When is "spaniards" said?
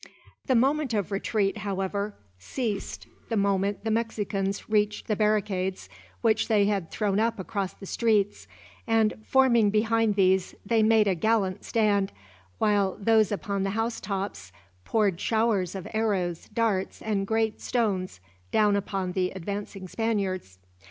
19.87-20.57